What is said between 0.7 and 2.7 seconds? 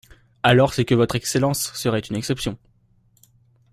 c'est que Votre Excellence serait une exception.